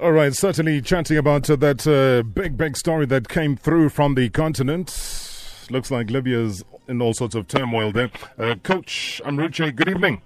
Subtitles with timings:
[0.00, 4.14] All right, certainly chatting about uh, that uh, big, big story that came through from
[4.14, 4.88] the continent.
[5.68, 8.10] Looks like Libya's in all sorts of turmoil there.
[8.38, 10.22] Uh, Coach Amrouche, good evening.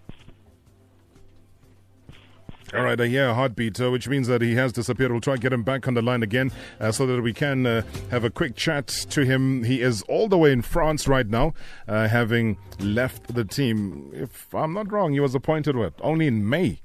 [2.72, 5.10] All right, I hear a heartbeat, uh, which means that he has disappeared.
[5.10, 7.66] We'll try and get him back on the line again uh, so that we can
[7.66, 7.82] uh,
[8.12, 9.64] have a quick chat to him.
[9.64, 11.52] He is all the way in France right now,
[11.88, 14.12] uh, having left the team.
[14.14, 15.94] If I'm not wrong, he was appointed what?
[16.00, 16.80] Only in May.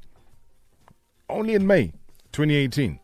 [1.29, 1.93] Only in May
[2.31, 2.99] 2018.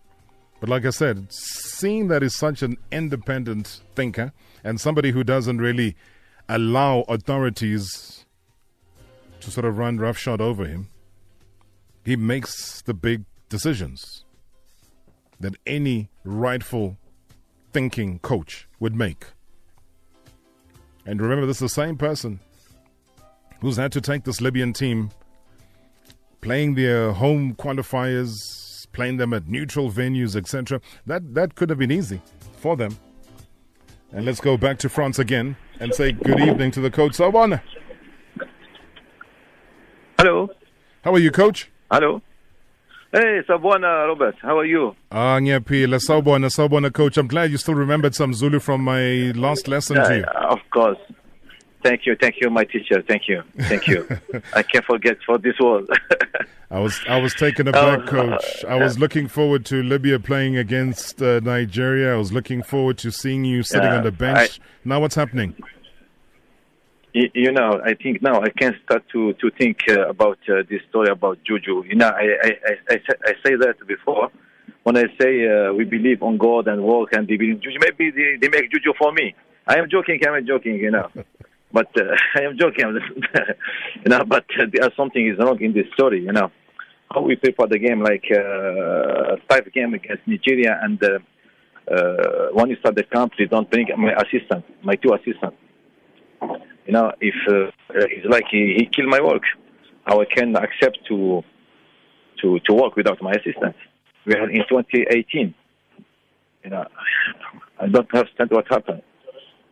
[0.59, 4.31] But like I said, seeing that he's such an independent thinker
[4.63, 5.95] and somebody who doesn't really
[6.47, 8.25] allow authorities
[9.41, 10.87] to sort of run roughshod over him,
[12.03, 14.23] he makes the big decisions
[15.39, 16.97] that any rightful
[17.73, 19.25] thinking coach would make.
[21.05, 22.39] And remember, this is the same person
[23.59, 25.11] who's had to take this Libyan team
[26.41, 28.31] playing their home qualifiers,
[28.95, 30.81] playing them at neutral venues, etc.
[31.05, 32.21] That that could have been easy
[32.57, 32.97] for them.
[34.11, 37.11] And let's go back to France again and say good evening to the coach.
[37.13, 37.61] Sawubona.
[40.17, 40.49] Hello.
[41.03, 41.69] How are you, coach?
[41.91, 42.21] Hello.
[43.11, 44.35] Hey, Sabwana, Robert.
[44.41, 44.95] How are you?
[45.11, 45.99] Ah, ngiyaphila.
[45.99, 47.17] Sawubona, sawubona, coach.
[47.17, 50.23] I'm glad you still remembered some Zulu from my last lesson to you.
[50.23, 50.97] Uh, of course.
[51.85, 53.03] Thank you, thank you, my teacher.
[53.07, 53.99] Thank you, thank you.
[54.53, 55.87] I can't forget for this world.
[56.71, 58.65] I was I was taken aback, Oh, coach.
[58.65, 62.15] I was looking forward to Libya playing against uh, Nigeria.
[62.15, 64.59] I was looking forward to seeing you sitting Yeah, on the bench.
[64.83, 65.53] now what's happening?
[67.13, 70.63] you, you know, I think now I can start to to think uh, about uh,
[70.71, 71.83] this story about Juju.
[71.89, 72.97] You know, I I, I, I,
[73.29, 74.31] I say that before.
[74.85, 78.09] When I say uh, we believe on God and work and they believe Juju, maybe
[78.09, 79.35] they, they make Juju for me.
[79.67, 80.19] I am joking.
[80.27, 80.77] I am joking.
[80.87, 81.09] You know.
[81.75, 82.87] But uh, I am joking,
[84.03, 84.23] you know.
[84.25, 86.49] But uh, something is wrong in this story, you know.
[87.13, 91.19] How we prepare the game, like uh, five game against Nigeria, and uh,
[92.53, 93.03] when you start the
[93.37, 95.57] they don't bring my assistant, my two assistants.
[96.87, 99.43] You know, if uh, it's like he, he killed my work,
[100.05, 101.43] how I can accept to
[102.41, 103.75] to to work without my assistant?
[104.25, 105.53] We are in 2018.
[106.63, 106.85] You know,
[107.79, 109.01] I don't understand what happened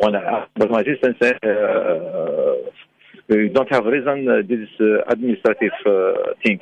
[0.01, 1.17] I, but my assistant
[3.27, 6.59] we don't have reason, uh, this uh, administrative uh, thing.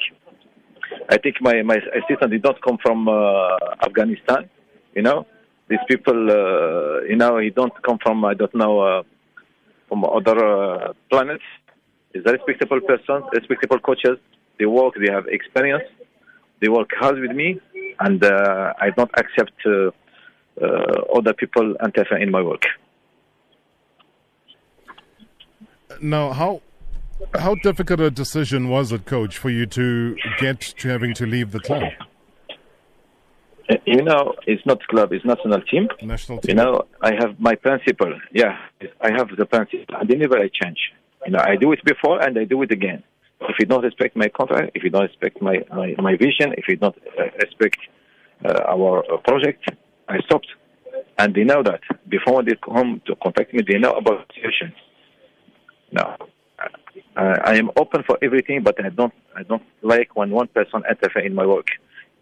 [1.09, 4.49] I think my, my assistant did not come from uh, Afghanistan,
[4.93, 5.25] you know.
[5.69, 9.03] These people, uh, you know, he don't come from, I don't know, uh,
[9.87, 11.43] from other planets.
[12.13, 14.17] He's a respectable person, respectable coaches.
[14.59, 15.85] They work, they have experience.
[16.61, 17.59] They work hard with me,
[17.99, 22.65] and I don't accept other people interfere in my work.
[26.01, 26.61] Now, how
[27.39, 31.51] how difficult a decision was it, coach, for you to get to having to leave
[31.51, 31.83] the club,
[33.85, 35.87] You know, it's not club, it's national team.
[36.01, 36.49] national team.
[36.49, 38.13] You know, I have my principle.
[38.33, 38.57] Yeah,
[38.99, 40.79] I have the principle, and they never I change.
[41.25, 43.03] You know, I do it before and I do it again.
[43.41, 46.65] If you don't respect my contract, if you don't respect my my, my vision, if
[46.67, 47.77] you don't uh, respect
[48.43, 49.63] uh, our uh, project,
[50.09, 50.47] I stopped.
[51.17, 54.73] And they know that before they come to contact me, they know about the situation.
[55.91, 56.15] No,
[57.15, 60.83] uh, I am open for everything, but I don't I don't like when one person
[60.89, 61.67] interfere in my work,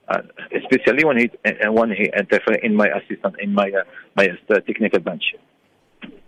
[0.08, 0.22] uh,
[0.56, 3.84] especially when he uh, when he interfere in my assistant in my uh,
[4.16, 5.36] my uh, technical bench.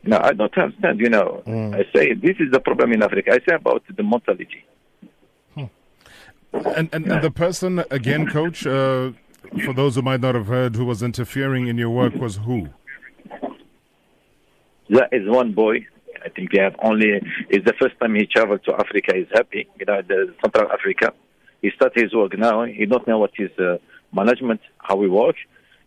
[0.04, 1.00] No, I don't understand.
[1.00, 3.32] You know, I say this is the problem in Africa.
[3.34, 4.66] I say about the mentality.
[6.54, 9.12] And, and, and the person, again, coach, uh,
[9.64, 12.70] for those who might not have heard, who was interfering in your work was who?
[14.90, 15.88] That is one boy.
[16.26, 17.22] I think they have only.
[17.50, 19.14] It's the first time he traveled to Africa.
[19.16, 19.68] He's happy.
[19.80, 21.14] You know, the Central Africa.
[21.62, 22.64] He started his work now.
[22.66, 23.78] He don't know what his uh,
[24.14, 25.36] management, how we work,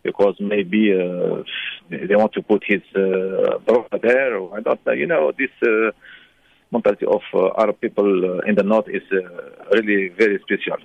[0.03, 1.43] because maybe uh,
[1.91, 4.93] they want to put his uh, brother there, or I don't know.
[4.93, 5.91] You know, this uh,
[6.71, 9.19] mentality of uh, Arab people uh, in the north is uh,
[9.72, 10.78] really very special.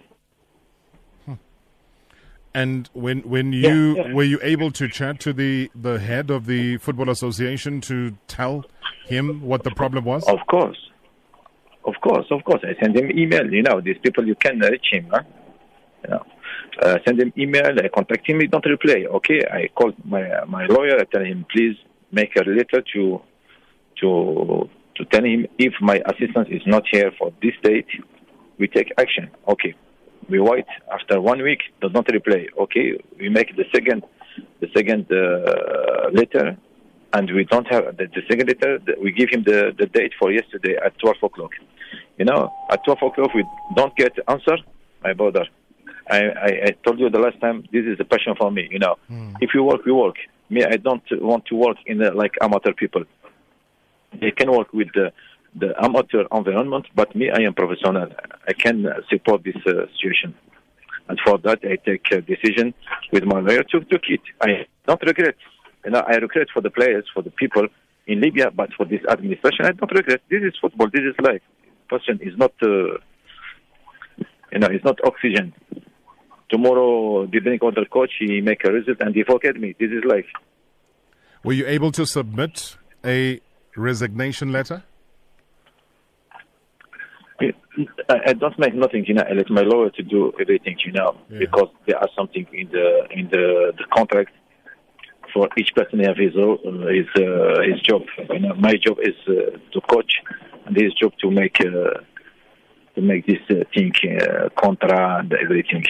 [2.51, 4.11] And when when you yeah.
[4.11, 8.65] were you able to chat to the, the head of the football association to tell
[9.09, 10.23] him what the problem was?
[10.27, 10.77] Of course.
[11.85, 12.61] Of course, of course.
[12.63, 13.51] I send him email.
[13.51, 15.07] You know, these people, you can reach him.
[15.11, 15.23] Huh?
[16.03, 16.25] You know,
[16.83, 17.71] uh, send him email.
[17.83, 18.39] I contact him.
[18.41, 19.05] He don't reply.
[19.17, 20.97] Okay, I call my my lawyer.
[20.99, 21.75] I tell him, please
[22.11, 23.21] make a letter to
[24.01, 27.87] to to tell him if my assistant is not here for this date,
[28.59, 29.29] we take action.
[29.47, 29.73] Okay,
[30.29, 30.65] we wait.
[30.91, 32.47] After one week, does not reply.
[32.63, 32.87] Okay,
[33.19, 34.03] we make the second
[34.61, 36.57] the second uh, letter
[37.13, 40.75] and we don't have the, the the- We give him the, the date for yesterday
[40.83, 41.51] at 12 o'clock.
[42.17, 43.45] You know, at 12 o'clock we
[43.75, 44.57] don't get answer.
[45.03, 45.45] My brother,
[46.09, 47.63] I, I, I told you the last time.
[47.71, 48.67] This is a passion for me.
[48.69, 49.35] You know, mm.
[49.41, 50.15] if you work, we work.
[50.49, 53.03] Me, I don't want to work in the, like amateur people.
[54.19, 55.11] They can work with the
[55.55, 58.07] the amateur environment, but me, I am professional.
[58.47, 60.35] I can support this uh, situation.
[61.07, 62.73] And for that, I take a decision
[63.11, 64.21] with my lawyer to, to quit.
[64.41, 65.35] I don't regret.
[65.85, 67.67] You know, I regret for the players, for the people
[68.07, 70.21] in Libya, but for this administration, I don't regret.
[70.29, 70.87] This is football.
[70.91, 71.41] This is life.
[71.87, 72.97] Person is not, uh,
[74.51, 75.53] you know, it's not oxygen.
[76.49, 79.75] Tomorrow, depending on the coach, he make a result and he forget me.
[79.79, 80.25] This is life.
[81.43, 83.39] Were you able to submit a
[83.75, 84.83] resignation letter?
[88.09, 89.23] I don't make nothing, you know.
[89.29, 91.39] I let my lawyer to do everything, you know, yeah.
[91.39, 94.31] because there are something in the in the, the contract
[95.33, 98.03] for each person have his his uh, his job.
[98.29, 100.11] You know, my job is uh, to coach,
[100.65, 102.01] and his job to make uh,
[102.95, 105.85] to make this uh, thing uh, contra and everything.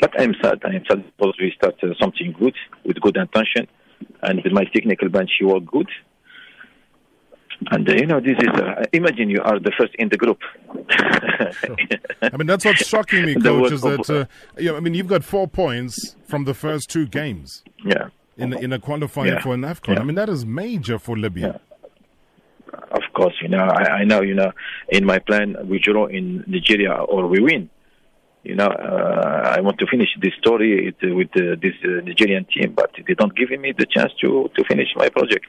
[0.00, 0.60] But I'm sad.
[0.64, 3.66] I'm sad because we start uh, something good with good intention,
[4.22, 5.88] and my technical bench work good.
[7.70, 10.38] And uh, you know, this is uh, imagine you are the first in the group.
[10.90, 11.76] sure.
[12.22, 13.72] I mean, that's what's shocking me, coach.
[13.72, 17.06] is that uh, you know, I mean, you've got four points from the first two
[17.06, 17.62] games.
[17.84, 18.08] Yeah.
[18.36, 19.40] In in a qualifying yeah.
[19.40, 19.94] for an Afcon.
[19.94, 20.00] Yeah.
[20.00, 21.48] I mean, that is major for Libya.
[21.48, 22.78] Yeah.
[22.90, 24.52] Of course, you know, I, I, know, you know,
[24.88, 27.68] in my plan, we draw in Nigeria or we win.
[28.42, 32.72] You know, uh, I want to finish this story with, uh, this uh, Nigerian team,
[32.74, 35.46] but they don't give me the chance to to finish my project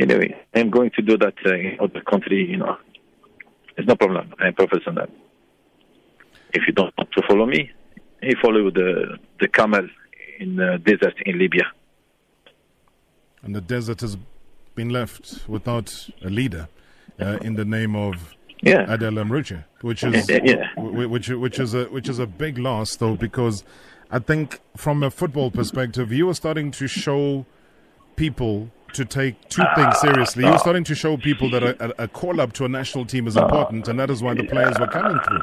[0.00, 2.76] anyway, I'm going to do that uh, in other country, you know.
[3.76, 4.34] It's no problem.
[4.38, 5.06] I'm professional.
[6.52, 7.70] If you don't want to follow me,
[8.22, 9.88] he follow the the camel
[10.38, 11.64] in the desert in Libya.
[13.42, 14.16] And the desert has
[14.74, 16.68] been left without a leader
[17.20, 18.92] uh, in the name of yeah.
[18.92, 20.68] Adel Amrouche, which is yeah.
[20.76, 23.64] which which is a which is a big loss though because
[24.10, 27.46] I think from a football perspective you are starting to show
[28.16, 30.44] people to take two things seriously.
[30.44, 33.36] You're starting to show people that a, a, call up to a national team is
[33.36, 35.40] important, and that is why the players were coming through.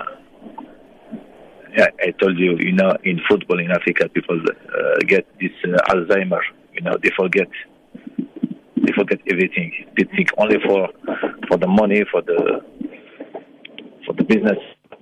[1.78, 5.78] Yeah, I told you, you know, in football in Africa, people uh, get this uh,
[5.94, 6.42] Alzheimer.
[6.74, 7.48] You know, they forget,
[8.76, 9.72] they forget everything.
[9.98, 10.90] They think only for
[11.48, 12.62] for the money, for the
[14.06, 14.58] for the business,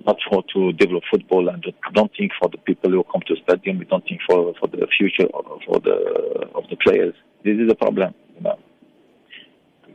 [0.06, 3.78] not for to develop football, and don't think for the people who come to stadium.
[3.78, 5.96] We don't think for for the future of for the
[6.54, 7.14] of the players.
[7.44, 8.58] This is a problem You know,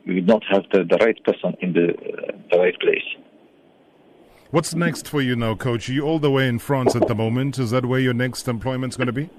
[0.06, 3.08] we don't have the, the right person in the, uh, the right place.
[4.52, 5.90] What's next for you now, coach?
[5.90, 7.58] You all the way in France at the moment?
[7.58, 9.30] Is that where your next employment's going to be?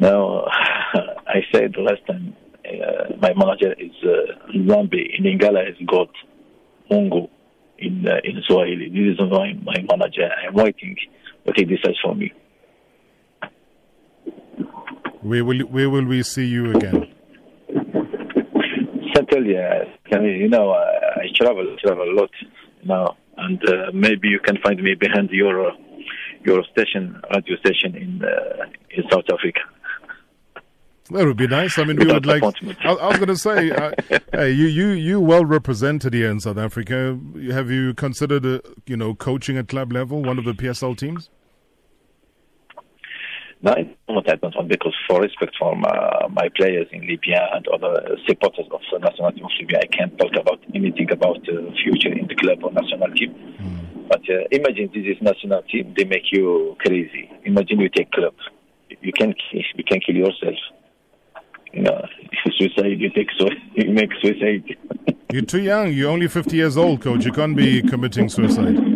[0.00, 0.44] No,
[1.26, 2.34] I said last time,
[2.64, 5.18] uh, my manager is uh, Zambi.
[5.18, 6.08] In Ingala is God,
[6.90, 7.28] Mungu
[7.78, 8.88] in uh, in Swahili.
[8.88, 10.28] This is my, my manager.
[10.46, 10.96] I'm waiting
[11.44, 12.32] what he decides for me.
[15.20, 17.12] Where will where will we see you again?
[19.14, 19.84] Central, yeah.
[20.10, 21.03] You know, I, I
[21.34, 22.30] travel travel a lot
[22.84, 25.72] now, and uh, maybe you can find me behind your uh,
[26.44, 29.60] your station, radio station in uh, in South Africa.
[31.10, 31.78] That would be nice.
[31.78, 32.42] I mean, we would like.
[32.42, 33.92] I, I was going to say, uh,
[34.32, 37.18] hey, you you you well represented here in South Africa.
[37.50, 41.28] Have you considered, uh, you know, coaching at club level, one of the PSL teams?
[43.64, 48.18] No, I don't want because for respect for my, my players in Libya and other
[48.28, 52.12] supporters of the national team of Libya, I can't talk about anything about the future
[52.12, 53.32] in the club or national team.
[53.32, 54.08] Mm.
[54.10, 57.30] But uh, imagine this is national team, they make you crazy.
[57.44, 58.34] Imagine you take club,
[59.00, 60.60] you can you can kill yourself.
[61.72, 62.06] You know,
[62.58, 64.76] suicide, you take so you make suicide.
[65.32, 65.90] You're too young.
[65.90, 67.24] You're only 50 years old, coach.
[67.24, 68.93] You can't be committing suicide.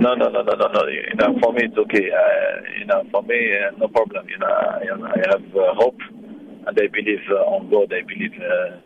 [0.00, 0.86] No, no, no, no, no, no.
[0.88, 2.08] You know, for me it's okay.
[2.08, 4.26] Uh, you know, for me uh, no problem.
[4.30, 7.92] You know, I, I have uh, hope, and I believe uh, on God.
[7.92, 8.80] I believe uh,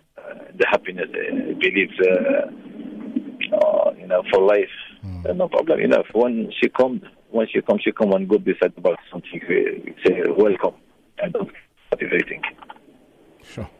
[0.58, 1.06] the happiness.
[1.14, 4.74] I believe, uh, uh, you know, for life.
[5.06, 5.36] Mm.
[5.36, 5.78] no problem.
[5.78, 9.40] You know, when she comes, when she comes, she come and go beside about something.
[9.48, 10.74] We say welcome.
[11.22, 11.48] I don't
[11.92, 12.42] everything.
[13.44, 13.70] Sure.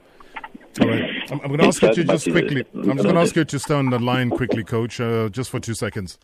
[0.80, 1.02] All right.
[1.32, 2.64] I'm, I'm going to ask you to just quickly.
[2.74, 5.50] I'm just going to ask you to stay on the line quickly, Coach, uh, just
[5.50, 6.16] for two seconds.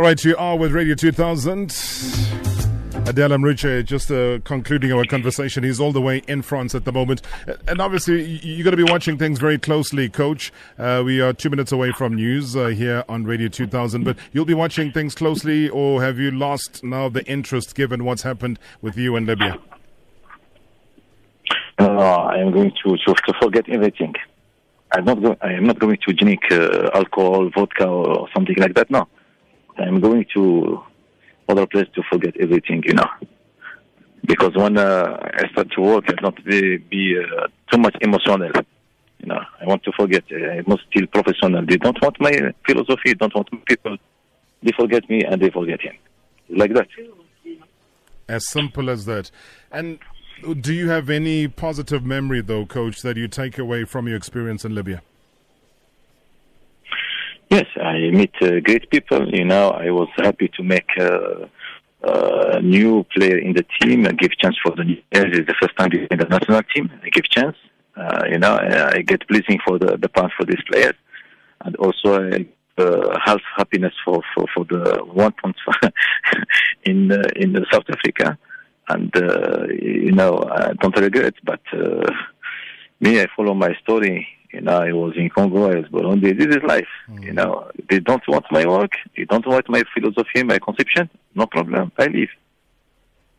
[0.00, 1.76] All right, you are with Radio 2000.
[3.06, 5.62] Adel Amrouche, just uh, concluding our conversation.
[5.62, 7.20] He's all the way in France at the moment.
[7.68, 10.54] And obviously, you're going to be watching things very closely, Coach.
[10.78, 14.46] Uh, we are two minutes away from news uh, here on Radio 2000, but you'll
[14.46, 18.96] be watching things closely, or have you lost now the interest given what's happened with
[18.96, 19.58] you in Libya?
[21.78, 24.14] Uh, I am going to, to, to forget everything.
[24.92, 28.74] I'm not go- I am not going to drink uh, alcohol, vodka, or something like
[28.76, 28.90] that.
[28.90, 29.06] No,
[29.80, 30.82] I'm going to
[31.48, 32.82] other place to forget everything.
[32.86, 33.08] You know,
[34.24, 38.50] because when uh, I start to work, I not be, be uh, too much emotional.
[39.18, 40.24] You know, I want to forget.
[40.30, 41.64] I must still professional.
[41.66, 42.32] They don't want my
[42.66, 43.14] philosophy.
[43.14, 43.96] Don't want people.
[44.62, 45.96] They forget me and they forget him.
[46.48, 46.88] Like that.
[48.28, 49.30] As simple as that.
[49.70, 49.98] And
[50.60, 54.64] do you have any positive memory, though, Coach, that you take away from your experience
[54.64, 55.02] in Libya?
[57.50, 59.28] Yes, I meet uh, great people.
[59.28, 61.46] You know, I was happy to make uh,
[62.04, 65.36] uh, a new player in the team and give chance for the new players.
[65.36, 66.90] It's the first time in the national team.
[67.02, 67.56] I give chance.
[67.96, 70.94] Uh, you know, I get blessing for the the path for these players,
[71.64, 72.46] and also I
[72.78, 75.56] uh, half happiness for, for, for the one point
[76.84, 78.38] in uh, in South Africa,
[78.88, 81.34] and uh, you know I don't regret.
[81.44, 82.10] But uh,
[83.00, 84.28] me, I follow my story.
[84.52, 86.36] You know, I was in Congo, I was Burundi.
[86.36, 86.88] This is life.
[87.08, 87.24] Mm.
[87.24, 91.08] You know, they don't want my work, they don't want my philosophy, my conception.
[91.34, 91.92] No problem.
[91.98, 92.30] I leave.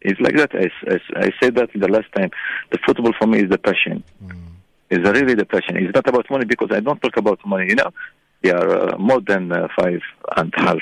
[0.01, 0.51] It's like that.
[0.56, 2.32] I, I, I said that the last time.
[2.72, 4.03] The football for me is the passion.
[4.24, 4.38] Mm.
[4.89, 5.77] It's really the passion.
[5.77, 7.68] It's not about money because I don't talk about money.
[7.70, 7.91] You know,
[8.41, 10.01] they are uh, more than uh, five
[10.38, 10.80] and a half,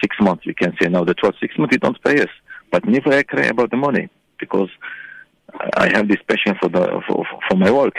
[0.00, 0.46] six months.
[0.46, 2.30] We can say now the 12, six months, they don't pay us.
[2.70, 4.08] But never I cry about the money
[4.38, 4.70] because
[5.76, 7.94] I have this passion for the for, for my work.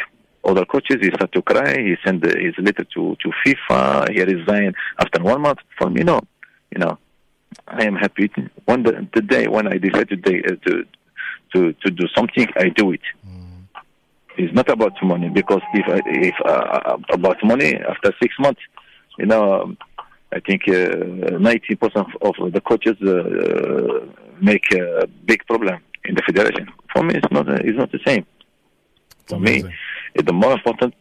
[0.48, 1.74] Other coaches, he start to cry.
[1.78, 4.14] He send his letter to, to FIFA.
[4.14, 5.60] He resigned after one month.
[5.78, 6.22] For me, no.
[6.72, 6.98] You know,
[7.68, 8.32] I am happy.
[8.66, 10.86] When the, the day when I decide to, to
[11.54, 13.02] to to do something, I do it.
[13.28, 13.68] Mm.
[14.38, 18.62] It's not about money because if if uh, about money after six months,
[19.18, 19.76] you know,
[20.32, 24.06] I think uh, ninety uh, percent of the coaches uh,
[24.42, 26.70] make a big problem in the federation.
[26.94, 28.26] For me, it's not it's not the same.
[29.28, 29.68] For Amazing.
[29.68, 29.76] me,
[30.26, 30.94] the more important.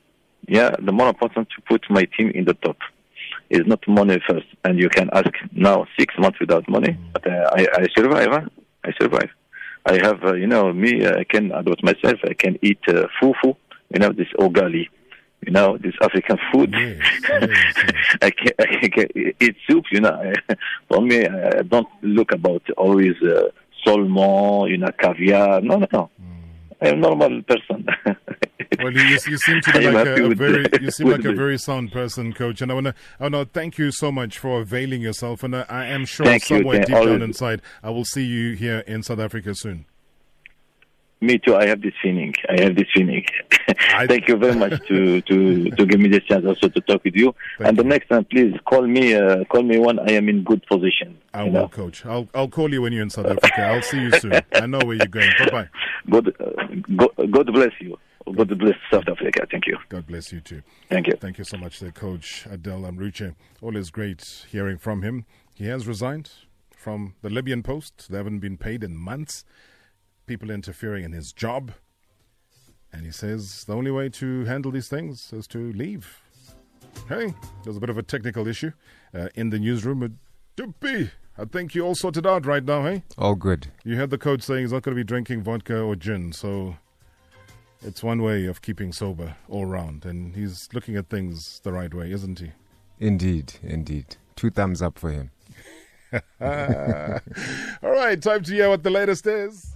[0.48, 2.76] Yeah, the more important to put my team in the top
[3.50, 4.46] is not money first.
[4.64, 8.28] And you can ask now six months without money, but uh, I, I survive.
[8.30, 8.48] Huh?
[8.84, 9.30] I survive.
[9.86, 11.06] I have, uh, you know, me.
[11.06, 12.18] I can adult myself.
[12.24, 13.56] I can eat uh, fufu.
[13.92, 14.88] You know, this ugali
[15.46, 16.72] you know, this African food.
[16.72, 18.16] Yes, yes, yes.
[18.22, 20.32] I, can, I can eat soup, you know.
[20.88, 23.48] For me, I don't look about always uh,
[23.84, 25.60] salmon, you know, caviar.
[25.60, 26.10] No, no, no.
[26.20, 26.88] Mm.
[26.88, 27.86] I'm a normal person.
[28.94, 31.58] well, you, you, seem to be like a, a very you seem like a very
[31.58, 32.60] sound person, coach.
[32.60, 35.42] And I want to I want to thank you so much for availing yourself.
[35.42, 38.54] And I, I am sure thank somewhere you, deep down inside, I will see you
[38.54, 39.86] here in South Africa soon.
[41.22, 41.56] Me too.
[41.56, 42.34] I have this feeling.
[42.48, 43.24] I have this feeling.
[44.06, 47.16] Thank you very much to, to, to give me this chance also to talk with
[47.16, 47.34] you.
[47.56, 49.14] Thank and the next time, please call me.
[49.14, 51.16] Uh, call me when I am in good position.
[51.32, 51.68] I will, know?
[51.68, 52.04] Coach.
[52.04, 53.62] I'll I'll call you when you're in South Africa.
[53.62, 54.34] I'll see you soon.
[54.52, 55.30] I know where you're going.
[55.38, 55.68] Bye bye.
[56.10, 56.50] God, uh,
[56.96, 57.98] God, God bless you.
[58.34, 59.46] God bless South Africa.
[59.50, 59.78] Thank you.
[59.88, 60.62] God bless you too.
[60.88, 61.14] Thank you.
[61.14, 63.32] Thank you so much, the coach Adel Amrouche.
[63.62, 65.24] Always great hearing from him.
[65.54, 66.30] He has resigned
[66.70, 68.08] from the Libyan post.
[68.10, 69.44] They haven't been paid in months
[70.26, 71.72] people interfering in his job.
[72.92, 76.20] And he says the only way to handle these things is to leave.
[77.08, 78.72] Hey, there's a bit of a technical issue
[79.14, 80.00] uh, in the newsroom.
[80.00, 80.12] But
[80.56, 83.04] Dupi, I think you all sorted out right now, hey?
[83.18, 83.68] All good.
[83.84, 86.76] You heard the code saying he's not going to be drinking vodka or gin, so
[87.86, 90.04] it's one way of keeping sober all round.
[90.04, 92.52] And he's looking at things the right way, isn't he?
[92.98, 94.16] Indeed, indeed.
[94.34, 95.30] Two thumbs up for him.
[96.40, 99.75] all right, time to hear what the latest is.